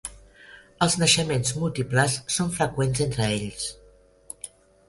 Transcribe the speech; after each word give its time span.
Els 0.85 0.95
naixements 1.01 1.53
múltiples 1.63 2.17
són 2.39 2.51
freqüents 2.57 3.05
entre 3.07 3.29
ells. 3.37 3.69